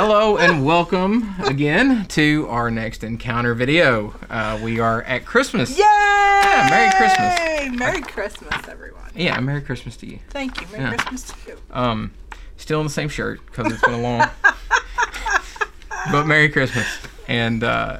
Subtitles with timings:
[0.00, 4.14] Hello and welcome again to our next encounter video.
[4.30, 5.70] Uh, we are at Christmas.
[5.76, 5.78] Yay!
[5.82, 7.80] Yeah, Merry Christmas.
[7.80, 9.10] Merry Christmas, everyone.
[9.16, 10.20] Yeah, Merry Christmas to you.
[10.30, 10.68] Thank you.
[10.68, 10.94] Merry Yeah.
[10.94, 11.58] Christmas to you.
[11.72, 12.12] Um,
[12.58, 14.30] still in the same shirt because it's been a long.
[16.12, 16.86] but Merry Christmas,
[17.26, 17.98] and uh,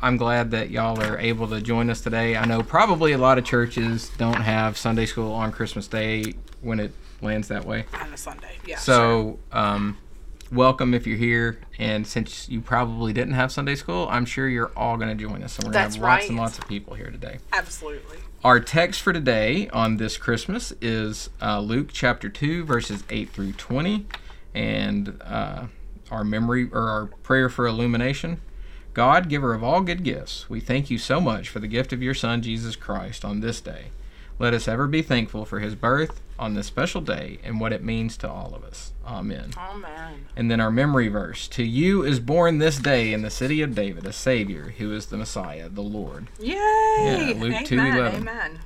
[0.00, 2.38] I'm glad that y'all are able to join us today.
[2.38, 6.80] I know probably a lot of churches don't have Sunday school on Christmas Day when
[6.80, 7.84] it lands that way.
[8.00, 8.56] On a Sunday.
[8.66, 8.76] Yeah.
[8.76, 8.82] sure.
[8.82, 9.98] So, um,
[10.54, 11.58] welcome if you're here.
[11.78, 15.42] And since you probably didn't have Sunday school, I'm sure you're all going to join
[15.42, 15.58] us.
[15.58, 17.38] And we're going to have lots and lots of people here today.
[17.52, 18.18] Absolutely.
[18.42, 23.52] Our text for today on this Christmas is uh, Luke chapter 2, verses 8 through
[23.52, 24.06] 20.
[24.54, 25.66] And uh,
[26.10, 28.40] our memory or our prayer for illumination.
[28.92, 32.00] God, giver of all good gifts, we thank you so much for the gift of
[32.00, 33.86] your Son, Jesus Christ, on this day.
[34.38, 37.82] Let us ever be thankful for his birth on this special day and what it
[37.82, 38.92] means to all of us.
[39.06, 39.50] Amen.
[39.80, 40.26] Man.
[40.36, 43.74] And then our memory verse To you is born this day in the city of
[43.74, 46.28] David a Savior who is the Messiah, the Lord.
[46.40, 47.34] Yay!
[47.38, 47.64] Luke amen.
[47.66, 48.14] 2:11.
[48.16, 48.58] Amen.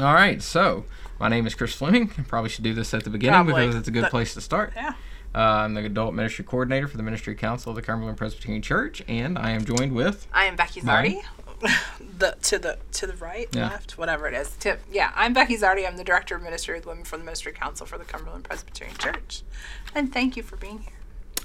[0.00, 0.84] All right, so
[1.18, 2.10] my name is Chris Fleming.
[2.18, 3.62] I probably should do this at the beginning Probably.
[3.66, 4.72] because it's a good That- place to start.
[4.76, 4.94] Yeah.
[5.34, 9.02] Uh, I'm the adult ministry coordinator for the Ministry Council of the Cumberland Presbyterian Church,
[9.08, 10.26] and I am joined with.
[10.32, 10.80] I am Becky?
[10.80, 11.20] Zardi.
[12.18, 13.68] the to the to the right, Yeah.
[13.70, 14.50] left, whatever it is.
[14.58, 15.86] To, yeah, I'm Becky Zardi.
[15.86, 18.96] I'm the director of ministry with women for the Ministry Council for the Cumberland Presbyterian
[18.96, 19.42] Church.
[19.94, 20.92] And thank you for being here.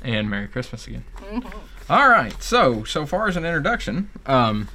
[0.03, 1.05] And Merry Christmas again.
[1.17, 1.91] Mm-hmm.
[1.91, 4.67] All right, so so far as an introduction, um,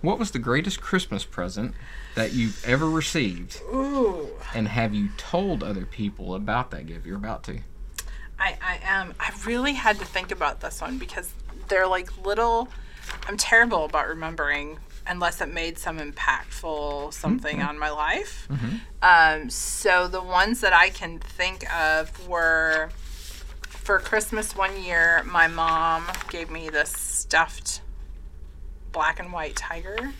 [0.00, 1.74] what was the greatest Christmas present
[2.14, 4.30] that you've ever received, Ooh.
[4.54, 7.06] and have you told other people about that gift?
[7.06, 7.60] You're about to.
[8.38, 9.14] I, I am.
[9.20, 11.32] I really had to think about this one because
[11.68, 12.68] they're like little.
[13.26, 18.48] I'm terrible about remembering unless it made some impactful something on my life.
[19.02, 22.90] Um, so the ones that I can think of were
[23.66, 27.80] for Christmas one year, my mom gave me this stuffed
[28.92, 30.12] black and white tiger.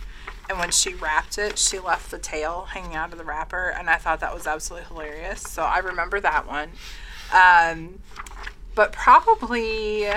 [0.48, 3.68] And when she wrapped it, she left the tail hanging out of the wrapper.
[3.68, 5.42] And I thought that was absolutely hilarious.
[5.42, 6.70] So I remember that one.
[7.32, 8.00] Um,
[8.74, 10.08] but probably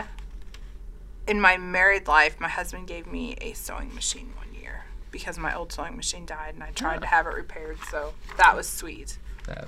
[1.28, 5.56] in my married life, my husband gave me a sewing machine one year because my
[5.56, 7.78] old sewing machine died and I tried to have it repaired.
[7.90, 9.18] So that was sweet.
[9.46, 9.68] That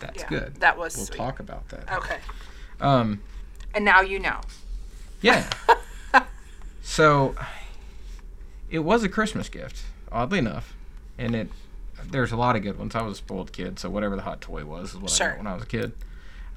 [0.00, 0.54] that's Yeah, good.
[0.56, 1.16] that was We'll sweet.
[1.18, 1.90] talk about that.
[1.92, 2.18] Okay.
[2.80, 3.20] Um,
[3.74, 4.40] And now you know.
[5.20, 5.48] yeah.
[6.82, 7.34] so
[8.70, 9.82] it was a Christmas gift,
[10.12, 10.74] oddly enough,
[11.18, 11.48] and it
[12.10, 12.94] there's a lot of good ones.
[12.94, 15.38] I was a spoiled kid, so whatever the hot toy was is what I got
[15.38, 15.92] when I was a kid.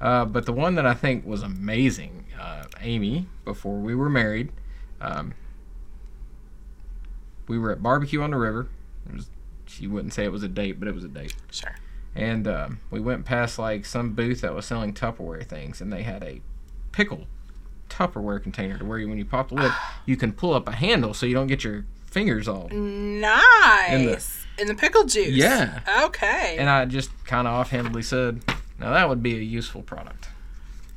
[0.00, 4.50] Uh, but the one that I think was amazing, uh, Amy, before we were married,
[5.00, 5.34] um,
[7.46, 8.68] we were at barbecue on the river.
[9.08, 9.30] It was,
[9.66, 11.34] she wouldn't say it was a date, but it was a date.
[11.50, 11.74] Sure.
[12.14, 16.02] And um, we went past like some booth that was selling Tupperware things, and they
[16.02, 16.40] had a
[16.92, 17.26] pickle
[17.88, 19.72] Tupperware container to where you, when you pop the lid,
[20.06, 22.68] you can pull up a handle so you don't get your fingers all.
[22.70, 24.46] Nice.
[24.58, 25.28] In the, pickle juice.
[25.28, 25.80] Yeah.
[26.04, 26.56] Okay.
[26.58, 28.42] And I just kind of offhandedly said,
[28.80, 30.28] "Now that would be a useful product."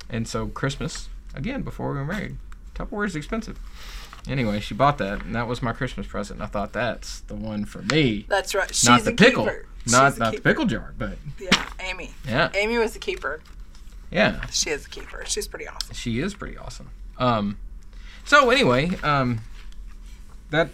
[0.09, 2.37] And so Christmas again before we were married,
[2.75, 3.59] Tupperware is expensive.
[4.27, 6.39] Anyway, she bought that, and that was my Christmas present.
[6.39, 8.73] And I thought that's the one for me, That's right.
[8.73, 9.65] She's not the pickle, keeper.
[9.87, 12.11] not a not the pickle jar, but Yeah, Amy.
[12.25, 13.41] yeah, Amy was the keeper.
[14.11, 14.45] yeah.
[14.51, 15.23] She is the keeper.
[15.27, 15.93] She's pretty awesome.
[15.93, 16.89] she is pretty awesome.
[17.17, 17.57] Um,
[18.23, 19.41] so anyway, um,
[20.51, 20.69] that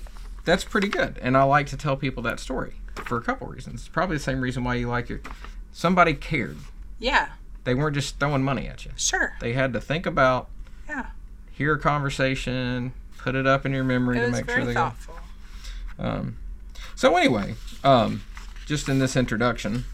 [0.46, 2.74] that's pretty good, and I like to tell people that story
[3.06, 3.80] for a couple reasons.
[3.81, 5.25] It's probably the same reason why you like it.
[5.72, 6.58] Somebody cared.
[7.00, 7.30] Yeah,
[7.64, 8.92] They weren't just throwing money at you.
[8.98, 9.36] sure.
[9.40, 10.50] They had to think about,
[10.88, 11.08] Yeah.
[11.52, 14.80] hear a conversation, put it up in your memory It to make sure they go.
[14.90, 15.16] thoughtful.
[15.98, 16.38] Um,
[16.96, 18.24] so anyway, um,
[18.66, 19.86] just in this introduction,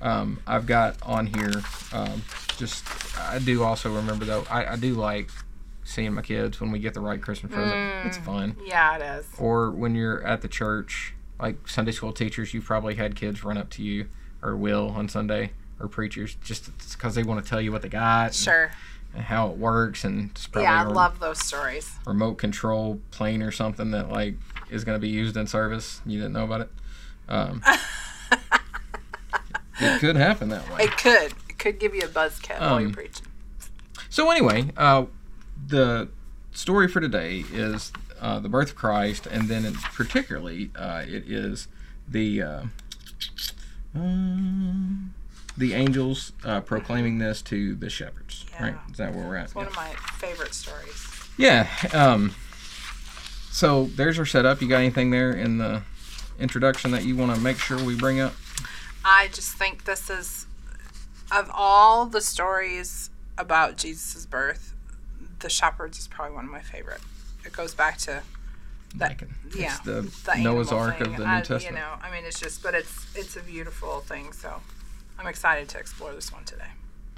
[0.00, 1.52] um, I've got on here.
[1.92, 2.22] Um,
[2.56, 2.84] just
[3.18, 4.44] I do also remember though.
[4.50, 5.30] I, I do like
[5.84, 7.74] seeing my kids when we get the right Christmas present.
[7.74, 8.06] Mm.
[8.06, 8.56] It's fun.
[8.64, 9.26] Yeah, it is.
[9.38, 13.56] Or when you're at the church, like Sunday school teachers, you probably had kids run
[13.58, 14.08] up to you
[14.42, 17.88] or will on Sunday or preachers just because they want to tell you what they
[17.88, 18.70] got Sure.
[19.14, 21.90] and how it works and Yeah, I love those stories.
[22.06, 24.34] remote control plane or something that like
[24.70, 26.00] is going to be used in service.
[26.04, 26.70] You didn't know about it.
[27.28, 27.62] Um,
[29.80, 30.84] it could happen that way.
[30.84, 31.32] It could.
[31.48, 33.26] It could give you a buzz cut while you're Um, preaching.
[34.10, 35.06] So anyway, uh,
[35.66, 36.08] the
[36.52, 41.68] story for today is uh, the birth of Christ, and then particularly uh, it is
[42.08, 42.62] the uh,
[43.94, 45.14] um,
[45.58, 48.46] the angels uh, proclaiming this to the shepherds.
[48.60, 48.76] Right?
[48.90, 49.46] Is that where we're at?
[49.46, 51.04] It's one of my favorite stories.
[51.36, 51.68] Yeah.
[51.92, 52.34] Um,
[53.50, 54.62] so there's our setup.
[54.62, 55.82] You got anything there in the
[56.38, 58.34] introduction that you want to make sure we bring up?
[59.04, 60.46] I just think this is,
[61.32, 64.74] of all the stories about Jesus' birth,
[65.40, 67.00] the shepherds is probably one of my favorite.
[67.44, 68.22] It goes back to
[68.96, 71.06] that, Like, yeah, the, the Noah's Ark thing.
[71.08, 71.64] of the New I- Testament.
[71.64, 74.32] You know, I mean, it's just, but it's it's a beautiful thing.
[74.32, 74.60] So
[75.18, 76.68] I'm excited to explore this one today.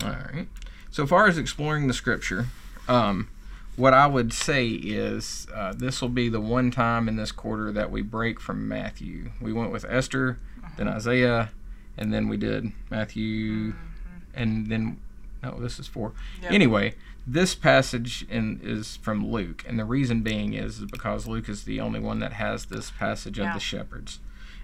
[0.02, 0.48] All right.
[0.90, 2.46] So far as exploring the scripture,
[2.88, 3.28] um,
[3.76, 7.70] what I would say is uh, this will be the one time in this quarter
[7.72, 9.30] that we break from Matthew.
[9.40, 10.38] We went with Esther,
[10.76, 11.50] then Isaiah,
[11.96, 13.74] and then we did Matthew,
[14.34, 14.98] and then
[15.42, 16.12] no, this is four.
[16.42, 16.52] Yep.
[16.52, 16.94] Anyway,
[17.26, 21.64] this passage in, is from Luke, and the reason being is, is because Luke is
[21.64, 24.18] the only one that has this passage of the shepherds,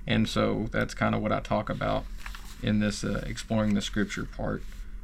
[0.06, 2.04] and so that's kind of what I talk about
[2.62, 4.62] in this uh, exploring the scripture part.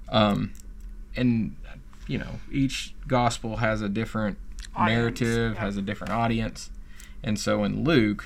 [0.08, 0.52] Um,
[1.16, 1.56] and
[2.06, 4.38] you know, each gospel has a different
[4.74, 5.60] Audience, narrative, yeah.
[5.60, 6.70] has a different audience,
[7.22, 8.24] and so in Luke,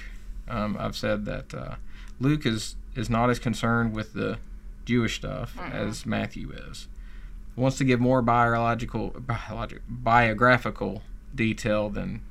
[0.48, 1.74] um, I've said that uh,
[2.20, 4.38] Luke is is not as concerned with the
[4.84, 6.88] Jewish stuff as Matthew is.
[7.56, 11.02] Wants to give more biological, biologic, biographical
[11.34, 12.22] detail than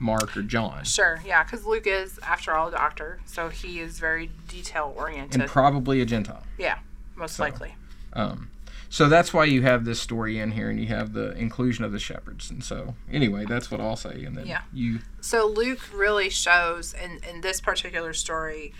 [0.00, 3.98] Mark or John, Sure, yeah, because Luke is, after all, a doctor, so he is
[3.98, 5.40] very detail oriented.
[5.42, 6.42] and probably a Gentile.
[6.58, 6.78] yeah,
[7.14, 7.74] most likely.
[8.12, 8.50] Um,
[8.88, 11.92] so that's why you have this story in here, and you have the inclusion of
[11.92, 12.50] the shepherds.
[12.50, 14.24] And so, anyway, that's what I'll say.
[14.24, 14.62] And then Yeah.
[14.72, 18.72] you, So Luke really shows in, in this particular story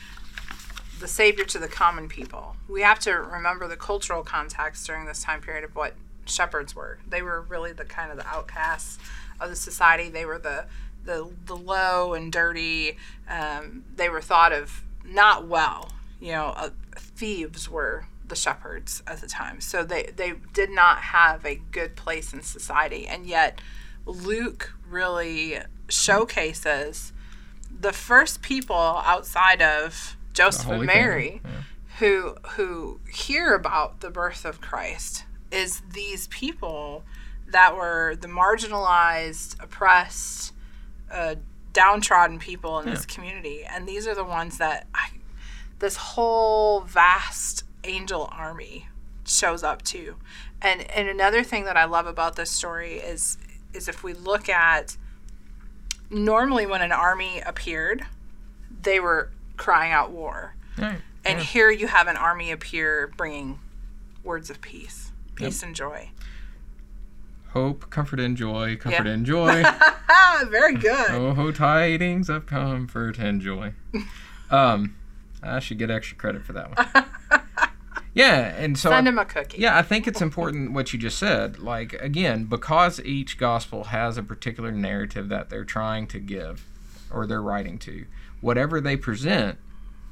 [1.00, 2.56] the savior to the common people.
[2.68, 6.98] We have to remember the cultural context during this time period of what shepherds were.
[7.06, 8.98] They were really the kind of the outcasts
[9.40, 10.08] of the society.
[10.08, 10.64] They were the
[11.06, 12.96] the, the low and dirty.
[13.28, 15.92] Um, they were thought of not well.
[16.20, 19.60] You know, uh, thieves were the shepherds at the time.
[19.60, 23.06] So they, they did not have a good place in society.
[23.06, 23.60] And yet,
[24.04, 25.58] Luke really
[25.88, 27.12] showcases
[27.80, 31.58] the first people outside of Joseph and Mary Family,
[31.98, 37.04] who who hear about the birth of Christ is these people
[37.48, 40.52] that were the marginalized, oppressed,
[41.10, 41.36] uh,
[41.72, 45.08] downtrodden people in this community, and these are the ones that I,
[45.78, 48.88] this whole vast angel army
[49.24, 50.16] shows up to.
[50.62, 53.38] And and another thing that I love about this story is
[53.74, 54.96] is if we look at
[56.10, 58.06] normally when an army appeared,
[58.82, 60.54] they were crying out war.
[60.78, 61.00] right.
[61.24, 63.58] And here you have an army appear bringing
[64.22, 66.10] words of peace, peace and joy.
[67.56, 69.12] Hope, comfort, and joy, comfort Yeah.
[69.12, 69.62] and joy.
[70.50, 71.10] Very good.
[71.10, 73.72] oh, ho, tidings of comfort and joy.
[74.50, 74.94] Um,
[75.42, 77.04] I should get extra credit for that one.
[78.14, 79.58] Yeah, and so Send him a cookie.
[79.60, 81.58] Yeah, I think it's important what you just said.
[81.58, 86.64] Like, again, because each gospel has a particular narrative that they're trying to give
[87.10, 88.06] or they're writing to,
[88.40, 89.58] whatever they present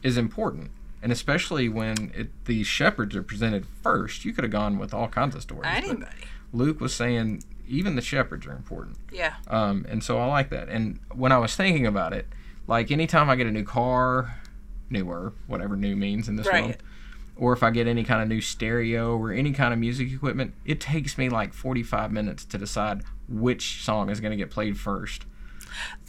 [0.03, 0.71] is important.
[1.03, 5.09] And especially when it, these shepherds are presented first, you could have gone with all
[5.09, 5.65] kinds of stories.
[5.73, 6.11] Anybody.
[6.55, 8.97] Luke was saying even the shepherds are important.
[9.13, 9.35] Yeah.
[9.49, 10.69] Um, and so I like that.
[10.69, 12.27] And when I was thinking about it,
[12.67, 14.39] like anytime I get a new car,
[14.91, 16.65] newer, whatever new means in this Right.
[16.65, 16.77] world,
[17.37, 20.55] or if I get any kind of new stereo or any kind of music equipment,
[20.65, 24.79] it takes me like 45 minutes to decide which song is going to get played
[24.79, 25.25] first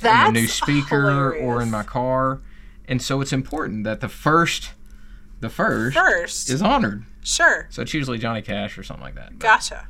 [0.01, 2.41] That's in the new speaker or in my car.
[2.87, 4.71] And so it's important that the first,
[5.39, 6.49] the first, First.
[6.51, 7.05] is honored.
[7.23, 7.65] Sure.
[7.71, 9.31] So it's usually Johnny Cash or something like that.
[9.31, 9.87] But- Gotcha.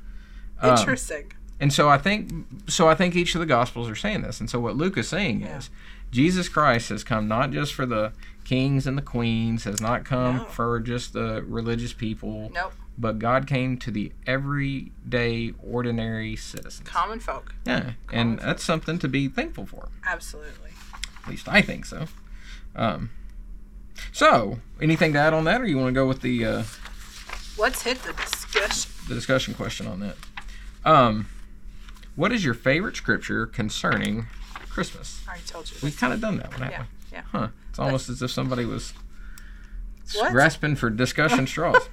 [0.62, 1.32] Um, Interesting.
[1.60, 2.32] and so I think
[2.68, 4.40] so I think each of the gospels are saying this.
[4.40, 5.58] And so what Luke is saying Yeah.
[5.58, 5.70] is
[6.12, 8.14] Jesus Christ has come not just for the
[8.46, 10.46] kings and the queens, has not come No.
[10.46, 12.74] for just the religious people, nope.
[12.98, 16.88] but God came to the everyday ordinary citizens.
[16.88, 17.54] Common folk.
[17.66, 19.90] Yeah, and that's something to be thankful for.
[20.06, 20.72] Absolutely.
[21.24, 22.06] At least I think so.
[22.76, 23.10] Um,
[24.12, 26.64] so, anything to add on that, or you want to go with the uh,
[27.58, 28.92] Let's hit the discussion.
[29.08, 30.16] the discussion question on that?
[30.86, 31.28] Um,
[32.16, 34.28] what is your favorite scripture concerning
[34.70, 35.22] Christmas?
[35.28, 35.78] I already told you.
[35.84, 36.82] We've kind of done that one, haven't Yeah.
[37.12, 37.18] we?
[37.18, 37.22] Yeah.
[37.32, 37.48] Huh.
[37.70, 38.94] It's almost as if somebody was
[40.16, 40.32] What?
[40.32, 41.90] grasping for discussion straws.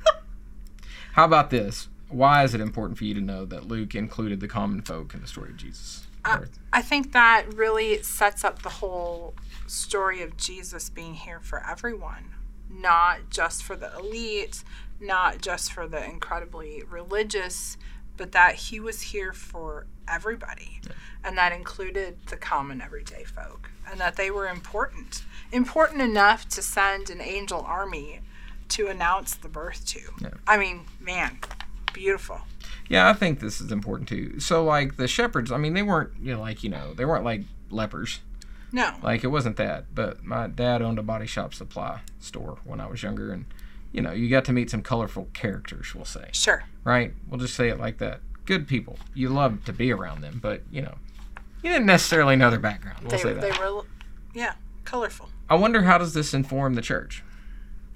[1.14, 1.88] How about this?
[2.08, 5.20] Why is it important for you to know that Luke included the common folk in
[5.20, 6.42] the story of Jesus' Uh.
[6.72, 9.34] I think that really sets up the whole
[9.66, 12.34] story of Jesus being here for everyone,
[12.70, 14.62] not just for the elite,
[15.00, 17.76] not just for the incredibly religious,
[18.16, 20.80] but that he was here for everybody.
[21.24, 25.22] And that included the common everyday folk, and that they were important.
[25.52, 28.20] Important enough to send an angel army
[28.70, 30.00] to announce the birth to.
[30.20, 30.30] Yeah.
[30.46, 31.38] I mean, man,
[31.92, 32.40] beautiful.
[32.88, 34.40] Yeah, I think this is important too.
[34.40, 37.24] So, like the shepherds, I mean, they weren't, you know, like you know, they weren't
[37.24, 38.20] like lepers.
[38.72, 38.94] No.
[39.02, 39.94] Like it wasn't that.
[39.94, 43.44] But my dad owned a body shop supply store when I was younger, and
[43.92, 45.94] you know, you got to meet some colorful characters.
[45.94, 46.64] We'll say, Sure.
[46.84, 47.12] right?
[47.28, 48.20] We'll just say it like that.
[48.44, 48.98] good people.
[49.14, 50.94] You love to be around them, but you know,
[51.62, 52.98] you didn't necessarily know their background.
[53.02, 53.40] We'll they, say that.
[53.40, 53.82] they were,
[54.34, 55.28] yeah, colorful.
[55.48, 57.22] I wonder how does this inform the church?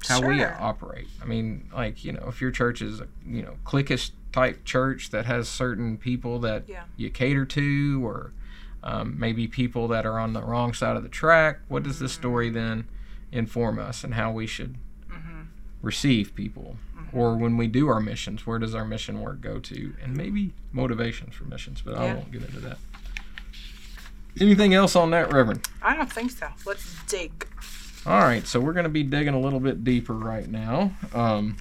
[0.07, 1.09] How we operate.
[1.21, 5.11] I mean, like you know, if your church is a you know cliquish type church
[5.11, 6.85] that has certain people that Yeah.
[6.97, 8.33] you cater to, or
[8.85, 12.12] um, maybe people that are on the wrong side of the track, what does this
[12.12, 12.87] story then
[13.33, 14.76] inform us and how we should.
[15.87, 16.76] Receive people?
[17.12, 19.95] Or when we do our missions, where does our mission work go to?
[20.02, 22.78] And maybe motivations for missions, but I won't get into that.
[24.38, 25.66] Anything else on that, Reverend?
[25.81, 26.49] I don't think so.
[26.66, 27.47] Let's dig.
[28.05, 30.93] All right, so we're going to be digging a little bit deeper right now.
[31.14, 31.57] Um,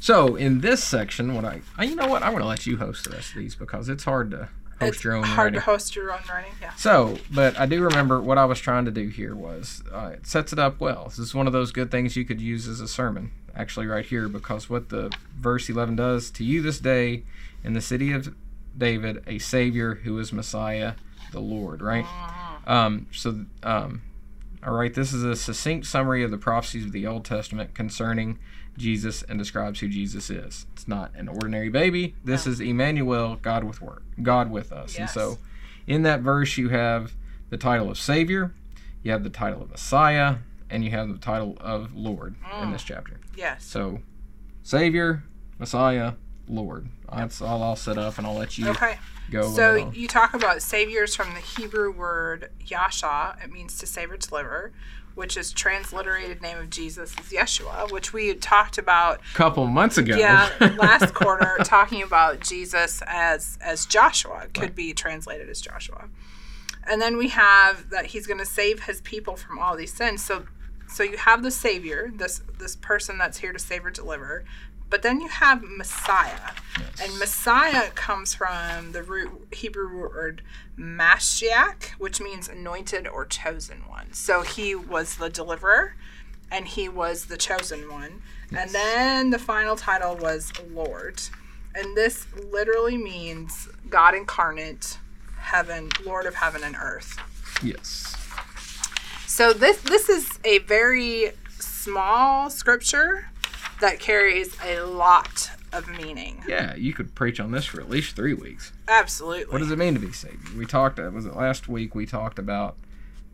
[0.00, 2.76] so in this section, what I, I you know what, I'm going to let you
[2.76, 4.48] host the rest of these because it's hard to
[4.80, 5.60] host it's your own hard writing.
[5.60, 6.52] to host your own writing.
[6.60, 6.74] Yeah.
[6.74, 10.26] So, but I do remember what I was trying to do here was uh, it
[10.26, 11.06] sets it up well.
[11.06, 14.04] This is one of those good things you could use as a sermon, actually, right
[14.04, 17.24] here, because what the verse 11 does to you this day
[17.64, 18.34] in the city of
[18.76, 20.94] David, a Savior who is Messiah,
[21.32, 22.06] the Lord, right?
[22.66, 24.02] Um, so, um,
[24.66, 28.38] all right, this is a succinct summary of the prophecies of the Old Testament concerning
[28.76, 30.66] Jesus and describes who Jesus is.
[30.72, 32.14] It's not an ordinary baby.
[32.24, 32.52] This No.
[32.52, 34.98] is Emmanuel, God with work, God with us.
[34.98, 35.38] And so,
[35.86, 37.12] in that verse, you have
[37.50, 38.52] the title of Savior,
[39.02, 40.36] you have the title of Messiah,
[40.70, 42.72] and you have the title of Lord in Mm.
[42.72, 43.18] this chapter.
[43.36, 43.64] Yes.
[43.64, 44.00] So,
[44.62, 45.24] Savior,
[45.58, 46.12] Messiah,
[46.48, 46.88] Lord.
[47.14, 48.96] That's all I'll set up, and I'll let you Okay.
[49.30, 49.42] go.
[49.42, 53.36] So uh, you talk about saviors from the Hebrew word Yasha.
[53.42, 54.72] It means to save or deliver,
[55.14, 59.66] which is transliterated name of Jesus is Yeshua, which we had talked about a couple
[59.66, 60.16] months ago.
[60.18, 64.74] yeah last quarter talking about Jesus as as Joshua could Right.
[64.74, 66.08] be translated as Joshua.
[66.90, 70.24] And then we have that he's going to save his people from all these sins.
[70.24, 70.44] So
[70.86, 74.44] so you have the savior, this this person that's here to save or deliver.
[74.90, 76.52] But then you have Messiah.
[76.78, 77.00] Yes.
[77.02, 80.42] And Messiah comes from the root Hebrew word
[80.78, 84.12] Mashiach, which means anointed or chosen one.
[84.12, 85.94] So he was the deliverer
[86.50, 88.22] and he was the chosen one.
[88.56, 91.20] And then the final title was Lord.
[91.74, 94.98] And this literally means God incarnate,
[95.38, 97.18] heaven, Lord of heaven and earth.
[97.62, 98.14] yes.
[99.26, 103.30] So this this is a very small scripture
[103.80, 106.42] that carries a lot of meaning.
[106.48, 108.72] Yeah, you could preach on this for at least three weeks.
[108.88, 109.52] Absolutely.
[109.52, 110.56] What does it mean to be saved?
[110.56, 110.98] We talked.
[110.98, 111.94] uh, Was it last week?
[111.94, 112.76] We talked about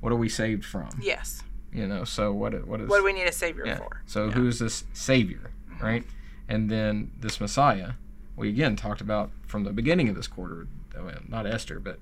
[0.00, 0.88] what are we saved from?
[1.00, 1.42] Yes.
[1.72, 2.04] You know.
[2.04, 2.66] So what?
[2.66, 2.88] What is?
[2.88, 3.78] What do we need a savior yeah.
[3.78, 4.02] for?
[4.06, 4.30] So Yeah.
[4.32, 4.40] Mm-hmm.
[4.40, 6.04] who is this Savior, right?
[6.48, 7.92] And then this Messiah.
[8.36, 10.66] We again talked about from the beginning of this quarter.
[10.98, 12.00] uh, Not Esther, but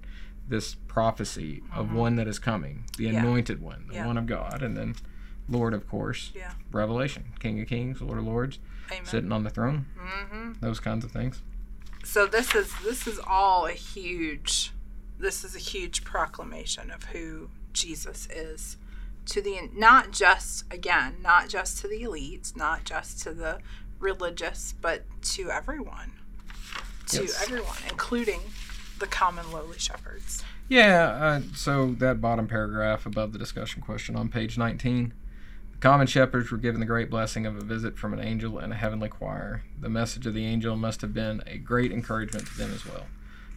[0.49, 3.15] this prophecy of one that is coming, the Mm-hmm.
[3.15, 3.21] Yeah.
[3.21, 4.07] anointed one, the Yeah.
[4.07, 4.95] one of God, and then
[5.53, 6.33] Lord, of course.
[6.35, 6.53] Yeah.
[6.73, 8.59] Revelation, King of Kings, Lord of Lords,
[8.91, 9.05] Amen.
[9.05, 9.87] sitting on the throne.
[9.99, 11.43] hmm Those kinds of things.
[12.05, 14.73] So this is this is all a huge
[15.19, 18.77] this is a huge proclamation of who Jesus is
[19.27, 23.59] to the not just again, not just to the elites, not just to the
[24.01, 26.13] religious, but to everyone.
[27.09, 27.41] To Yes.
[27.43, 28.41] everyone, including
[28.99, 30.43] the common lowly shepherds.
[30.69, 35.13] Yeah, uh, so that bottom paragraph above the discussion question on page 19.
[35.83, 38.77] Common shepherds were given the great blessing of a visit from an angel and a
[38.77, 39.65] heavenly choir.
[39.81, 43.07] The message of the angel must have been a great encouragement to them as well.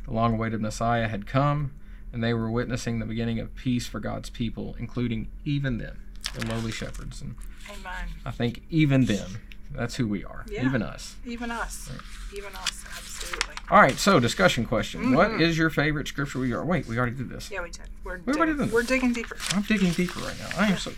[0.06, 1.74] The long awaited Messiah had come,
[2.12, 6.00] and they were witnessing the beginning of peace for God's people, including even them,
[6.34, 7.22] the lowly shepherds.
[7.22, 7.36] And
[7.70, 8.08] Amen.
[8.26, 9.42] I think even them,
[9.72, 10.66] that's who we are, Yeah.
[10.66, 11.18] even us.
[11.28, 11.92] Even us.
[12.36, 13.54] Even us, absolutely.
[13.70, 15.14] All right, so discussion question.
[15.14, 15.42] What Mhm.
[15.42, 16.40] is your favorite scripture?
[16.40, 16.66] We are.
[16.66, 17.52] Wait, we already did this.
[17.52, 17.82] Yeah, we did.
[18.04, 19.38] We're We've already digging, done we're digging deeper.
[19.52, 20.50] I'm digging deeper right now.
[20.58, 20.92] I am so.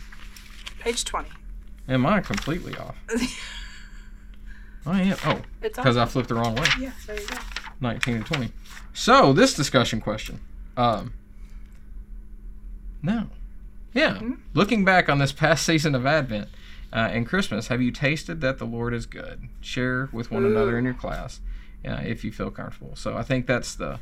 [0.88, 1.30] Page twenty.
[1.90, 2.96] Am I completely off?
[4.86, 5.18] I am.
[5.26, 5.98] Oh, It's because.
[5.98, 6.66] I flipped the wrong way.
[6.80, 7.36] Yeah, there you go.
[7.82, 8.52] 19 and 20.
[8.94, 10.40] So, this discussion question.
[10.78, 11.12] Um,
[13.02, 13.28] no.
[13.94, 14.16] Yeah.
[14.16, 14.38] Mhm.
[14.54, 16.48] Looking back on this past season of Advent
[16.94, 19.42] uh, and Christmas, have you tasted that the Lord is good?
[19.60, 21.42] Share with one another in your class
[21.86, 22.96] uh, if you feel comfortable.
[22.96, 24.00] So, I think that's the.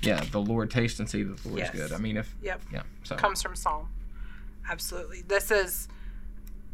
[0.00, 1.74] Yeah, the Lord taste and see that the Lord Yes.
[1.74, 1.92] is good.
[1.92, 2.34] I mean, if.
[2.42, 2.62] Yep.
[2.72, 2.82] Yeah.
[3.04, 3.16] So.
[3.16, 3.90] comes from Psalm.
[4.68, 5.22] Absolutely.
[5.22, 5.88] This is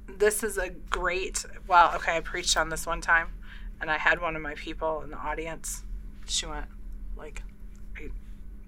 [0.07, 3.29] this is a great well, okay, I preached on this one time
[3.81, 5.83] and I had one of my people in the audience.
[6.27, 6.67] She went
[7.17, 7.43] like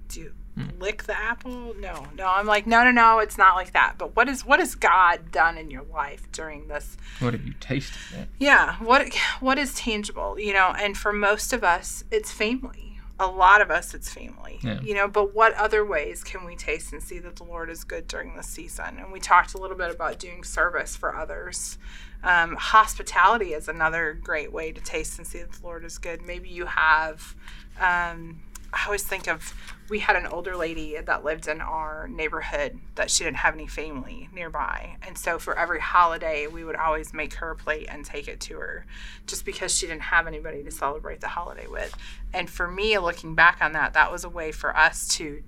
[0.09, 0.79] do you Hmm.
[0.81, 1.75] lick the apple?
[1.79, 2.07] No.
[2.17, 3.97] No, I'm like, no, no, no, it's not like that.
[3.99, 7.53] But what is what has God done in your life during this What have you
[7.61, 7.99] tasted?
[8.15, 8.25] Yeah.
[8.39, 13.27] yeah what what is tangible you know and for most of us it's family a
[13.27, 14.59] lot of us it's family.
[14.63, 14.81] Yeah.
[14.81, 17.85] you know but what other ways can we taste and see that the lord is
[17.85, 18.99] good during this season?
[18.99, 21.79] And we talked a little bit about doing service for others.
[22.23, 26.23] Um, hospitality is another great way to taste and see that the lord is good.
[26.23, 27.35] Maybe you have
[27.81, 28.41] um,
[28.73, 29.55] i always think of
[29.89, 33.67] we had an older lady that lived in our neighborhood that she didn't have any
[33.67, 38.05] family nearby and so for every holiday we would always make her a plate and
[38.05, 38.85] take it to her
[39.27, 41.95] just because she didn't have anybody to celebrate the holiday with
[42.33, 45.43] and for me looking back on that that was a way for us to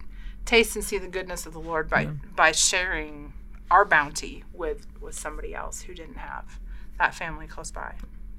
[0.44, 2.06] taste and see the goodness of the lord by
[2.36, 3.32] by sharing
[3.70, 6.58] our bounty with with somebody else who didn't have
[6.98, 7.94] that family close by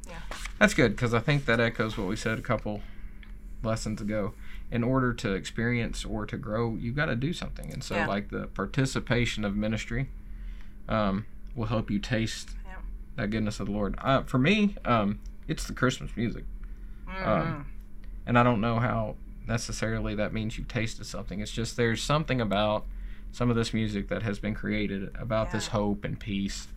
[0.08, 0.20] Yeah.
[0.58, 2.82] That's good because I think that echoes what we said a couple
[3.64, 4.34] lessons ago.
[4.72, 7.74] In order to experience or to grow, you've got to do something.
[7.74, 8.06] And so, Yeah.
[8.08, 10.10] like the participation of ministry
[10.88, 12.76] um, will help you taste Yeah.
[13.16, 13.96] that goodness of the Lord.
[14.00, 16.46] Uh, for me, um, it's the Christmas music.
[17.08, 17.66] Mhm.
[18.26, 19.16] And I don't know how
[19.48, 21.40] necessarily that means you've tasted something.
[21.40, 22.86] It's just there's something about
[23.32, 26.68] some of this music that has been created about this hope and peace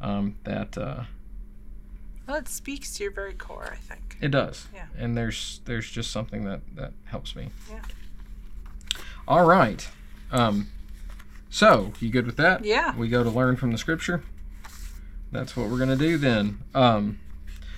[0.00, 0.76] um, that.
[0.78, 1.04] Uh,
[2.26, 4.68] well it speaks to your very core i think It does.
[4.74, 4.86] Yeah.
[4.96, 7.48] And there's there's just something that that helps me.
[7.70, 7.82] Yeah.
[9.26, 9.86] All right.
[10.30, 10.68] Um
[11.50, 12.64] so, you good with that?
[12.64, 12.96] Yeah.
[12.96, 14.22] We go to learn from the scripture.
[15.30, 16.58] That's what we're going to do then.
[16.74, 17.18] Um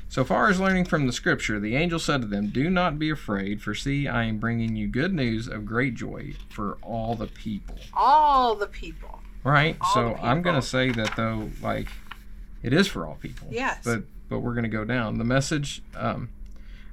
[0.08, 3.10] so far as learning from the scripture, the angel said to them, "Do not be
[3.10, 7.26] afraid, for see, I am bringing you good news of great joy for all the
[7.26, 9.76] people." all the people Right?
[9.80, 11.88] All so, the I'm gonna say that though like
[12.62, 13.48] it is for all people.
[13.50, 13.82] Yes.
[13.84, 15.18] But but we're going to go down.
[15.18, 16.28] The message um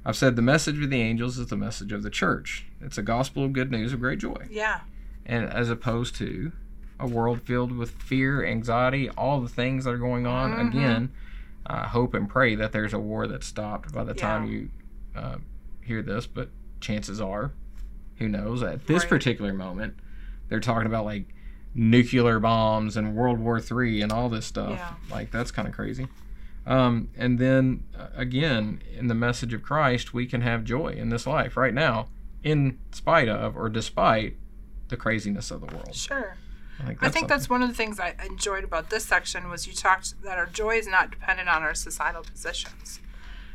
[0.06, 2.66] I've said the message of the angels is the message of the church.
[2.80, 4.46] It's a gospel of good news of great joy.
[4.50, 4.80] yeah
[5.24, 6.52] And as opposed to
[7.00, 10.52] a world filled with fear, anxiety, all the things that are going on.
[10.52, 10.68] Mhm.
[10.68, 11.10] Again,
[11.66, 14.68] I hope and pray that there's a war that's stopped by the time you
[15.16, 15.36] uh,
[15.80, 17.52] hear this, but chances are,
[18.18, 19.08] who knows, at this Right.
[19.08, 19.94] particular moment,
[20.48, 21.33] they're talking about like
[21.74, 24.78] nuclear bombs and World War Three and all this stuff.
[24.78, 24.94] Yeah.
[25.10, 26.08] Like, that's kind of crazy.
[26.66, 31.10] Um, and then uh, again, in the message of Christ, we can have joy in
[31.10, 32.08] this life right now,
[32.42, 34.36] in spite of or despite
[34.88, 35.94] the craziness of the world.
[35.94, 36.36] sure
[36.80, 39.66] I think I think that's one of the things I enjoyed about this section was
[39.66, 43.00] you talked that our joy is not dependent on our societal positions.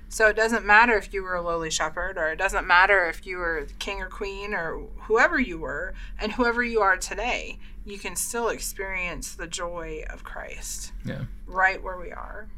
[0.09, 3.25] So it doesn't matter if you were a lowly shepherd, or it doesn't matter if
[3.27, 7.99] you were king or queen, or whoever you were, and whoever you are today, you
[7.99, 10.93] can still experience the joy of Christ.
[11.05, 11.25] Yeah.
[11.45, 12.49] Right where we are.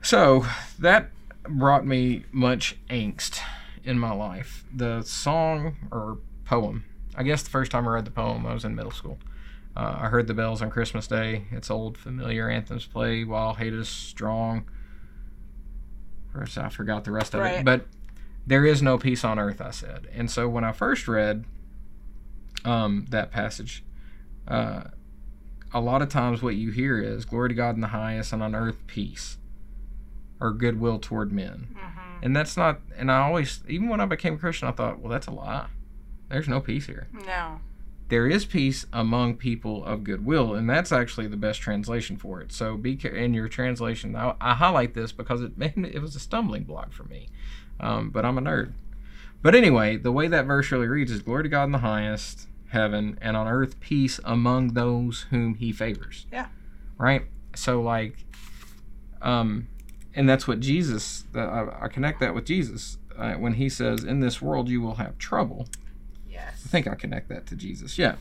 [0.00, 0.46] So
[0.78, 1.10] that
[1.46, 3.40] brought me much angst
[3.84, 4.64] in my life.
[4.74, 8.64] The song or poem, I guess the first time I read the poem, I was
[8.64, 9.18] in middle school.
[9.76, 11.44] Uh, I heard the bells on Christmas Day.
[11.50, 14.64] It's old familiar anthems play while hate is strong.
[16.46, 17.64] I forgot the rest of it.
[17.64, 17.86] But
[18.46, 20.08] there is no peace on earth, I said.
[20.12, 21.44] And so when I first read
[22.64, 23.84] um, that passage,
[24.46, 24.84] uh,
[25.72, 28.42] a lot of times what you hear is glory to God in the highest and
[28.42, 29.36] on earth peace
[30.40, 31.68] or goodwill toward men.
[31.76, 34.98] hmm And that's not, and I always, even when I became a Christian, I thought,
[35.00, 35.66] well, that's a lie.
[36.28, 37.08] There's no peace here.
[37.12, 37.60] No.
[38.08, 42.52] There is peace among people of goodwill, and that's actually the best translation for it.
[42.52, 44.16] So be care- in your translation.
[44.16, 47.28] I, I highlight this because it it was a stumbling block for me,
[47.80, 48.72] um, but I'm a nerd.
[49.42, 52.48] But anyway, the way that verse really reads is glory to God in the highest
[52.70, 56.26] heaven, and on earth peace among those whom He favors.
[56.32, 56.46] Yeah.
[56.96, 57.24] Right.
[57.54, 58.24] So like,
[59.20, 59.68] um,
[60.14, 61.24] and that's what Jesus.
[61.34, 64.94] I, I connect that with Jesus uh, when He says, "In this world you will
[64.94, 65.68] have trouble."
[66.38, 66.62] Yes.
[66.64, 67.98] I think I connect that to Jesus.
[67.98, 68.16] Yeah.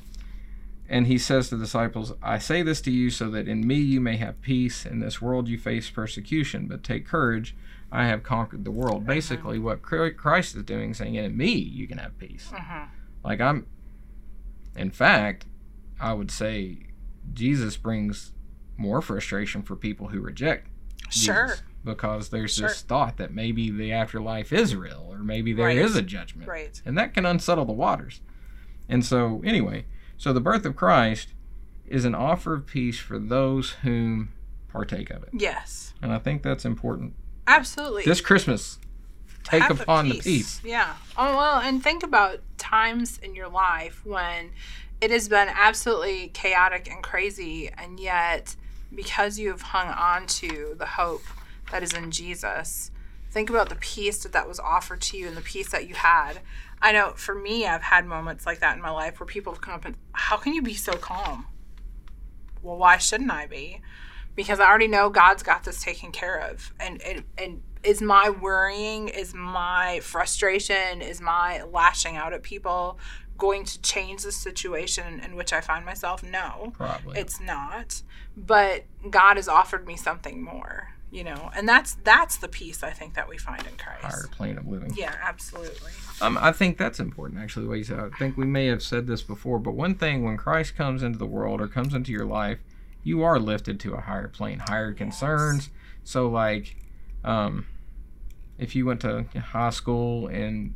[0.89, 3.75] And he says to the disciples, I say this to you so that in me
[3.75, 4.85] you may have peace.
[4.85, 7.55] In this world you face persecution, but take courage.
[7.91, 9.05] I have conquered the world.
[9.05, 12.51] Basically, what Christ is doing, saying, in me you can have peace.
[12.53, 12.83] hmm
[13.23, 13.65] Like, I'm,
[14.75, 15.45] in fact,
[15.99, 16.87] I would say
[17.33, 18.33] Jesus brings
[18.77, 20.67] more frustration for people who reject
[21.09, 21.55] Sure.
[21.87, 22.67] Because there's Sure.
[22.67, 26.03] this thought that maybe the afterlife is real or maybe there is Right.
[26.03, 26.81] a judgment Right.
[26.85, 28.21] and that can unsettle the waters.
[28.89, 29.85] And so, anyway,
[30.17, 31.29] so the birth of Christ
[31.87, 34.29] is an offer of peace for those whom
[34.67, 35.29] partake of it.
[35.33, 35.93] Yes.
[36.01, 37.13] And I think that's important.
[37.47, 38.03] Absolutely.
[38.03, 38.77] This Christmas,
[39.43, 40.61] take have upon the peace.
[40.63, 40.93] Yeah.
[41.17, 44.51] Oh well, and think about times in your life when
[44.99, 48.55] it has been absolutely chaotic and crazy, and yet
[48.93, 51.23] because you have hung on to the hope
[51.71, 52.91] that is in Jesus,
[53.29, 55.95] think about the peace that that was offered to you and the peace that you
[55.95, 56.39] had.
[56.81, 59.61] I know for me, I've had moments like that in my life where people have
[59.61, 61.47] come up and, "How can you be so calm?"
[62.61, 63.81] Well, why shouldn't I be?
[64.37, 66.71] because I already know God's got this taken care of.
[66.79, 72.97] And and, and is my worrying, is my frustration, is my lashing out at people
[73.37, 76.23] going to change the situation in which I find myself?
[76.23, 76.71] No.
[76.77, 77.19] Probably.
[77.19, 78.01] It's not.
[78.35, 81.51] But God has offered me something more, you know.
[81.55, 84.03] And that's that's the peace I think that we find in Christ.
[84.03, 84.93] higher plane of living.
[84.95, 85.91] Yeah, absolutely.
[86.21, 87.67] Um, I think that's important, actually.
[87.67, 87.99] Way you said.
[87.99, 91.17] I think we may have said this before, but one thing when Christ comes into
[91.17, 92.59] the world or comes into your life,
[93.03, 95.69] you are lifted to a higher plane, higher concerns.
[96.03, 96.75] So, like,
[97.23, 97.65] um,
[98.57, 100.73] if you went to high school and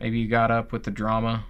[0.00, 1.44] maybe you got up with the drama,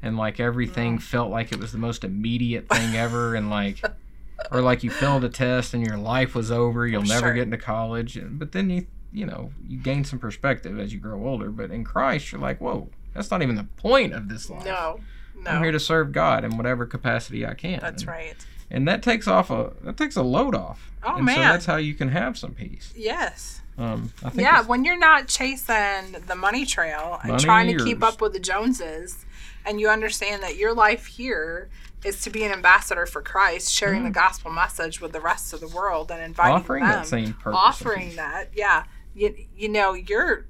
[0.00, 3.82] and like everything felt like it was the most immediate thing ever, and like,
[4.50, 7.34] or like you failed a test and your life was over, you'll never Sure.
[7.34, 11.26] get into college, but then you you know, you gain some perspective as you grow
[11.26, 11.50] older.
[11.50, 14.66] But in Christ, you're like, whoa, that's not even the point of this life.
[14.66, 15.00] No.
[15.34, 15.50] No.
[15.50, 17.80] I'm here to serve God in whatever capacity I can.
[17.80, 18.34] that's and, right.
[18.70, 20.90] And that takes off a that takes a load off.
[21.02, 22.92] Oh, and So that's how you can have some peace.
[22.96, 23.62] Yes.
[23.78, 27.84] Um, I think Yeah, when you're not chasing the money trail and Money trying to
[27.84, 29.24] keep up with the Joneses,
[29.64, 31.68] and you understand that your life here
[32.04, 35.60] is to be an ambassador for Christ, sharing the gospel message with the rest of
[35.60, 36.60] the world and inviting Mm.
[36.60, 37.58] offering them, that same purpose.
[37.60, 38.84] offering that, yeah,
[39.14, 40.46] you, you know, your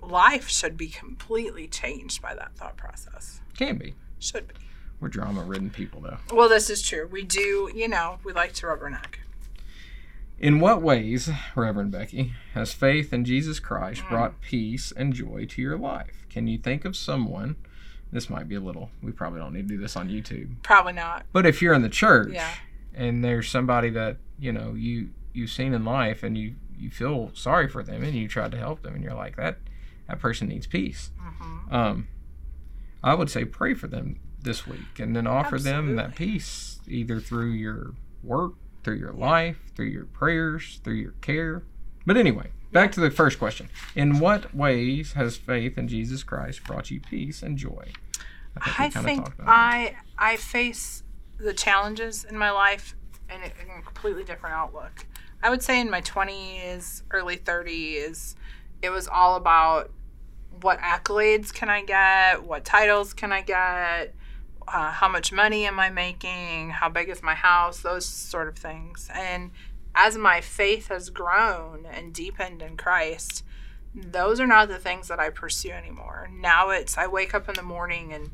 [0.00, 3.40] life should be completely changed by that thought process.
[3.56, 3.94] can be.
[4.18, 4.54] Should be.
[5.00, 6.18] We're drama-ridden people, though.
[6.32, 7.08] Well, this is true.
[7.10, 9.16] We do, you know, we like to rubberneck.
[10.38, 13.62] In what ways, Reverend Becky, has faith in Jesus Mm.
[13.64, 16.26] Christ brought peace and joy to your life?
[16.30, 17.56] Can you think of someone?
[18.12, 18.90] This might be a little.
[19.02, 20.62] We probably don't need to do this on YouTube.
[20.62, 21.24] Probably not.
[21.32, 22.52] But if you're in the church Yeah.
[22.94, 27.30] and there's somebody that you know you you've seen in life and you you feel
[27.34, 29.58] sorry for them and you try to help them and you're like that
[30.08, 31.10] that person needs peace.
[31.18, 32.08] hmm Um,
[33.02, 37.18] I would say pray for them this week and then offer them that peace either
[37.20, 41.62] through your work, through your life, through your prayers, through your care.
[42.04, 43.68] But anyway, back to the first question.
[43.94, 47.92] In what ways has faith in Jesus Christ brought you peace and joy?
[48.56, 49.46] I think that.
[49.46, 51.02] I I face
[51.38, 52.94] the challenges in my life
[53.30, 55.06] in a, in a completely different outlook.
[55.42, 58.36] I would say in my 20s, early 30s,
[58.80, 59.90] it was all about
[60.60, 64.14] what accolades can I get, what titles can I get,
[64.68, 68.56] uh, how much money am I making, how big is my house, those sort of
[68.56, 69.10] things.
[69.12, 69.50] And
[69.94, 73.44] as my faith has grown and deepened in Christ,
[73.94, 76.30] those are not the things that I pursue anymore.
[76.32, 78.30] Now it's I wake up in the morning and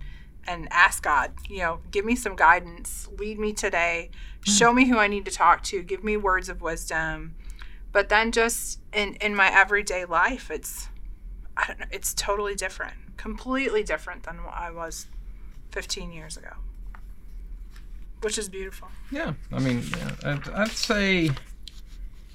[0.46, 4.10] and ask God, you know, give me some guidance, lead me today,
[4.44, 4.50] hmm.
[4.50, 7.34] show me who I need to talk to, give me words of wisdom.
[7.92, 10.88] But then just in in my everyday life, it's
[11.56, 15.06] I don't know, it's totally different, completely different than what I was
[15.72, 16.52] 15 years ago.
[18.20, 18.88] Which is beautiful.
[19.10, 21.30] Yeah, I mean, yeah, I'd, I'd say,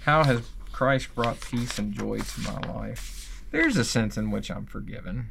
[0.05, 3.43] how has Christ brought peace and joy to my life?
[3.51, 5.27] There's a sense in which I'm forgiven.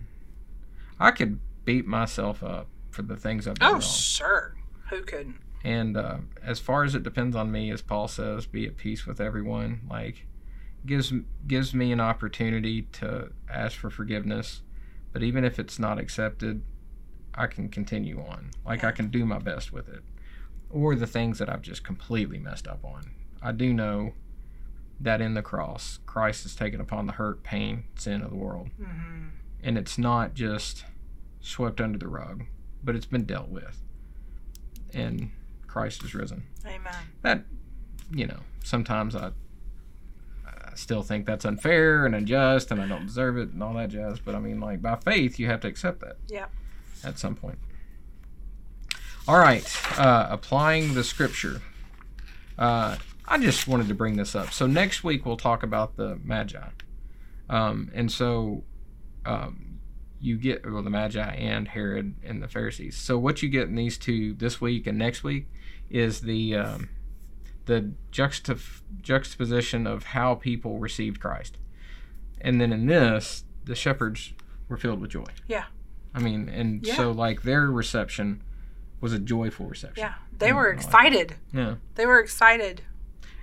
[1.00, 3.80] I could beat myself up for the things I've done Oh, wrong.
[3.80, 4.54] sure.
[4.90, 5.38] Who couldn't?
[5.64, 9.06] And uh, as far as it depends on me, as Paul says, be at peace
[9.06, 9.80] with everyone.
[9.88, 10.26] Like,
[10.86, 11.12] gives
[11.46, 14.62] gives me an opportunity to ask for forgiveness,
[15.12, 16.62] but even if it's not accepted,
[17.34, 18.50] I can continue on.
[18.66, 20.02] Like I can do my best with it,
[20.68, 23.12] or the things that I've just completely messed up on.
[23.40, 24.14] I do know
[25.02, 28.68] that in the cross, Christ has taken upon the hurt, pain, sin of the world,
[28.80, 29.28] hmm
[29.64, 30.84] and it's not just
[31.40, 32.42] swept under the rug,
[32.82, 33.80] but it's been dealt with,
[34.92, 35.30] and
[35.68, 36.42] Christ is risen.
[36.66, 36.94] Amen.
[37.22, 37.44] that
[38.12, 39.30] you know sometimes I,
[40.46, 43.88] I still think that's unfair and unjust and I don't deserve it and all that
[43.90, 46.46] jazz but I mean like by faith you have to accept that Yeah.
[47.04, 47.58] at some point.
[49.28, 49.64] All right
[49.98, 51.62] uh, applying the scripture
[52.58, 52.96] uh,
[53.32, 56.68] I just wanted to bring this up so next week we'll talk about the magi
[57.48, 58.64] um, and so
[59.26, 59.78] um,
[60.20, 63.74] you get well the magi and Herod and the Pharisees so what you get in
[63.74, 65.46] these two this week and next week
[65.90, 66.88] is the um,
[67.66, 71.58] the juxtaf- juxtaposition of how people received Christ,
[72.40, 74.32] and then in this, the shepherds
[74.68, 75.26] were filled with joy.
[75.46, 75.64] Yeah.
[76.14, 76.96] I mean, and Yeah.
[76.96, 78.42] so like their reception
[79.00, 80.02] was a joyful reception.
[80.02, 80.14] Yeah.
[80.36, 81.34] They were like excited.
[81.52, 81.74] Yeah.
[81.94, 82.82] They were excited.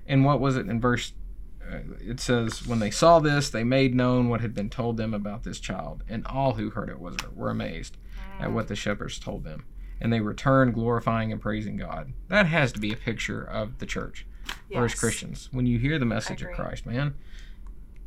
[0.10, 1.14] And what was it in verse?
[1.62, 5.14] Uh, it says, "When they saw this, they made known what had been told them
[5.14, 7.96] about this child, and all who heard it was were amazed
[8.40, 9.64] at what the shepherds told them."
[10.02, 12.14] And they returned, glorifying and praising God.
[12.28, 14.26] That has to be a picture of the church.
[14.74, 15.48] or as Christians.
[15.52, 16.52] When you hear the message of.
[16.54, 17.14] Christ, man,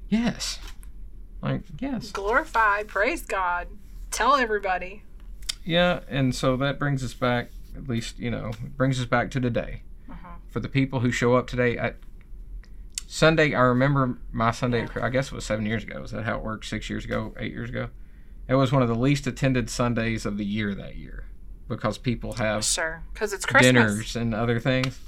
[0.09, 0.59] yes,
[1.41, 3.69] like yes, Glorify, praise God,
[4.11, 5.05] tell everybody.
[5.65, 7.51] yeah, and so that brings us back.
[7.77, 9.83] At least you know, brings us back to today.
[10.53, 11.79] For the people who show up today.
[11.79, 11.95] I,
[13.07, 14.87] Sunday, I remember my Sunday.
[15.01, 16.03] I guess it was seven years ago.
[16.03, 16.67] Is that how it worked?
[16.67, 17.89] Six years ago, eight years ago.
[18.49, 21.25] It was one of the least attended Sundays of the year that year
[21.69, 23.67] because people have Sure, because it's Christmas.
[23.73, 24.99] dinners and other things.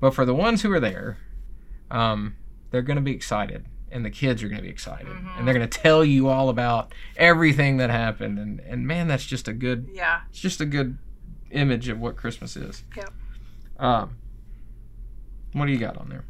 [0.00, 1.18] But for the ones who are there,
[1.90, 2.36] um,
[2.70, 5.38] they're going to be excited, and the kids are going to be excited, Mm-hmm.
[5.38, 8.38] and they're going to tell you all about everything that happened.
[8.38, 9.88] And and man, that's just a good.
[9.92, 10.20] Yeah.
[10.30, 10.96] It's just a good
[11.50, 12.84] image of what Christmas is.
[12.96, 13.12] Yep.
[13.78, 14.16] Um,
[15.54, 16.24] what do you got on there?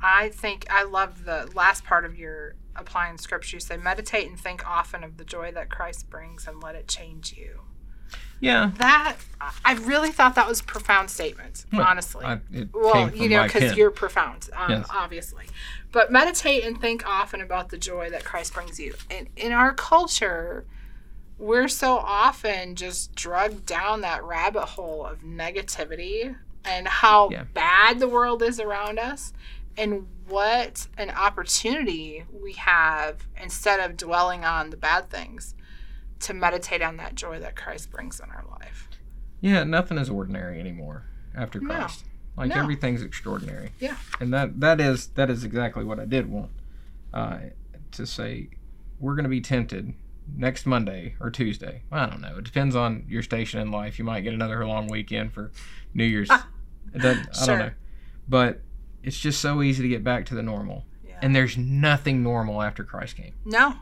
[0.00, 3.56] I think I love the last part of your applying scripture.
[3.56, 6.88] You say, meditate and think often of the joy that Christ brings and let it
[6.88, 7.60] change you.
[8.40, 8.72] Yeah.
[8.76, 9.16] That,
[9.64, 12.26] I really thought that was a profound statement, Well, honestly.
[12.26, 12.40] I,
[12.74, 14.86] well, you know, because you're profound, um, Yes.
[14.90, 15.46] obviously.
[15.92, 18.94] But meditate and think often about the joy that Christ brings you.
[19.10, 20.66] And in our culture,
[21.38, 27.44] we're so often just drugged down that rabbit hole of negativity and how Yeah.
[27.54, 29.32] bad the world is around us
[29.76, 35.54] and what an opportunity we have instead of dwelling on the bad things
[36.20, 38.88] to meditate on that joy that Christ brings in our life.
[39.40, 41.04] Yeah, nothing is ordinary anymore
[41.36, 42.04] after Christ.
[42.36, 42.42] No.
[42.42, 42.56] Like No.
[42.56, 43.72] everything's extraordinary.
[43.78, 43.96] Yeah.
[44.20, 46.50] And that that is that is exactly what I did want
[47.12, 47.38] uh,
[47.92, 48.48] to say.
[48.98, 49.92] We're going to be tempted
[50.34, 51.82] next Monday or Tuesday.
[51.92, 52.38] I don't know.
[52.38, 53.98] It depends on your station in life.
[53.98, 55.52] You might get another long weekend for
[55.92, 56.30] New Year's.
[56.92, 57.70] It doesn't, I don't know.
[58.28, 58.60] But
[59.02, 60.84] it's just so easy to get back to the normal.
[61.06, 61.18] Yeah.
[61.22, 63.34] And there's nothing normal after Christ came.
[63.44, 63.74] No.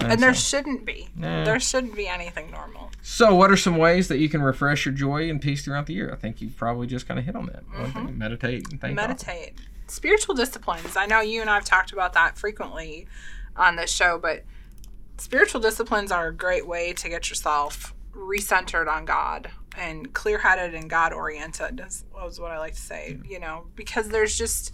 [0.00, 1.08] And there so- shouldn't be.
[1.14, 1.44] Nah.
[1.44, 2.90] There shouldn't be anything normal.
[3.02, 5.94] So, what are some ways that you can refresh your joy and peace throughout the
[5.94, 6.12] year?
[6.12, 7.92] I think you probably just kind of hit on that.
[7.92, 8.80] Thing, meditate and.
[8.80, 8.94] Mm-hmm.
[8.94, 9.54] Meditate.
[9.86, 10.96] Spiritual disciplines.
[10.96, 13.06] I know you and I have talked about that frequently
[13.56, 14.44] on this show, but
[15.18, 20.74] spiritual disciplines are a great way to get yourself recentered on God and clear headed
[20.74, 24.72] and God oriented, is, is what I like to say, you know, because there's just.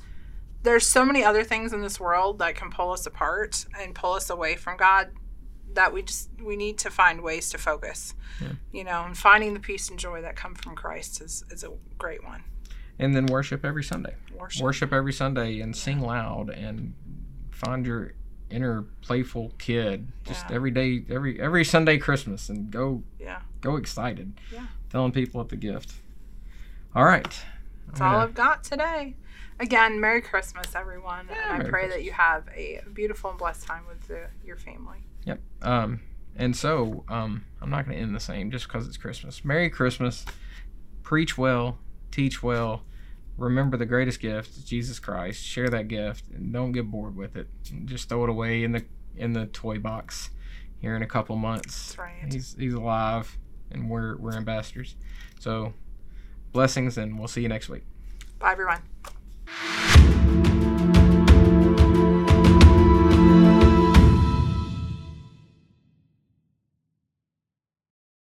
[0.64, 4.14] There's so many other things in this world that can pull us apart and pull
[4.14, 5.08] us away from God
[5.74, 8.14] that we just we need to find ways to focus.
[8.40, 8.52] Yeah.
[8.72, 11.70] You know, and finding the peace and joy that come from Christ is, is a
[11.98, 12.44] great one.
[12.98, 14.14] And then worship every Sunday.
[14.36, 14.62] Worship.
[14.62, 16.94] Worship every Sunday and sing loud and
[17.52, 18.14] find your
[18.50, 20.56] inner playful kid just Yeah.
[20.56, 23.40] every day, every every Sunday Christmas and go Yeah.
[23.60, 24.32] go excited.
[24.52, 24.66] Yeah.
[24.90, 25.94] Telling people at the gift.
[26.94, 27.44] All right.
[27.86, 29.16] That's all I've got today.
[29.60, 31.26] Again, Merry Christmas, everyone.
[31.30, 34.28] Yeah, and I Merry pray that you have a beautiful and blessed time with the,
[34.44, 34.98] your family.
[35.24, 35.40] Yep.
[35.62, 36.00] Um,
[36.36, 39.44] and so um, I'm not going to end the same just because it's Christmas.
[39.44, 40.24] Merry Christmas.
[41.02, 41.78] Preach well,
[42.10, 42.82] teach well.
[43.38, 45.42] Remember the greatest gift, Jesus Christ.
[45.44, 47.48] Share that gift, and don't get bored with it.
[47.84, 48.84] Just throw it away in the
[49.16, 50.30] in the toy box
[50.80, 51.96] here in a couple months.
[51.96, 52.32] Right.
[52.32, 53.38] He's he's alive,
[53.70, 54.96] and we're we're ambassadors.
[55.38, 55.72] So
[56.52, 57.84] blessings, and we'll see you next week.
[58.40, 58.82] Bye, everyone.